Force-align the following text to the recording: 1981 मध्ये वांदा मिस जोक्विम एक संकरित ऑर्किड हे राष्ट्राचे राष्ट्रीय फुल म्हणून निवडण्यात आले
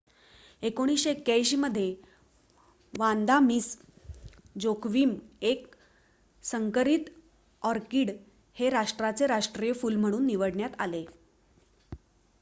1981 0.63 1.55
मध्ये 1.57 1.93
वांदा 2.93 3.39
मिस 3.39 3.67
जोक्विम 4.55 5.13
एक 5.43 5.75
संकरित 6.43 7.09
ऑर्किड 7.61 8.11
हे 8.57 8.69
राष्ट्राचे 8.69 9.27
राष्ट्रीय 9.27 9.73
फुल 9.73 9.95
म्हणून 9.95 10.25
निवडण्यात 10.25 10.79
आले 10.79 11.05